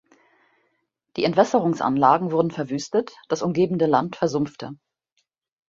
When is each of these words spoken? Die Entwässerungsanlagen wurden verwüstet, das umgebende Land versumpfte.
Die 1.15 1.23
Entwässerungsanlagen 1.25 2.31
wurden 2.31 2.49
verwüstet, 2.49 3.11
das 3.29 3.43
umgebende 3.43 3.85
Land 3.85 4.15
versumpfte. 4.15 4.71